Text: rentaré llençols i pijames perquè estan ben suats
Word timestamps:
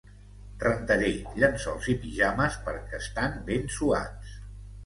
rentaré 0.63 1.11
llençols 1.43 1.91
i 1.95 1.97
pijames 2.05 2.57
perquè 2.71 3.05
estan 3.07 3.39
ben 3.51 3.73
suats 3.79 4.35